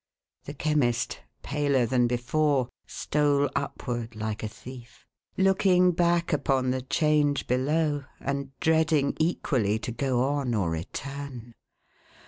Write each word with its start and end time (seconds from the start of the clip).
The 0.45 0.55
Chemist, 0.55 1.19
paler 1.43 1.85
than 1.85 2.07
before, 2.07 2.69
stole 2.87 3.47
upward 3.55 4.15
like 4.15 4.41
a 4.41 4.47
thief; 4.47 5.05
looking 5.37 5.91
back 5.91 6.33
upon 6.33 6.71
the 6.71 6.81
change 6.81 7.45
below, 7.45 8.05
and 8.19 8.49
dreading 8.59 9.15
equally 9.19 9.77
to 9.77 9.91
go 9.91 10.23
on 10.23 10.55
or 10.55 10.71
return. 10.71 11.53